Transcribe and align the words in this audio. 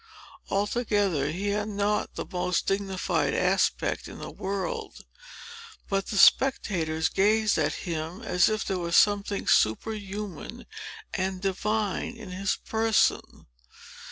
Altogether, 0.49 1.29
he 1.29 1.49
had 1.49 1.67
not 1.67 2.15
the 2.15 2.25
most 2.25 2.65
dignified 2.65 3.35
aspect 3.35 4.07
in 4.07 4.17
the 4.17 4.31
world; 4.31 5.05
but 5.89 6.07
the 6.07 6.17
spectators 6.17 7.07
gazed 7.07 7.55
at 7.59 7.73
him 7.85 8.23
as 8.23 8.49
if 8.49 8.65
there 8.65 8.79
was 8.79 8.95
something 8.95 9.45
superhuman 9.47 10.65
and 11.13 11.39
divine 11.39 12.17
in 12.17 12.31
his 12.31 12.55
person. 12.55 13.45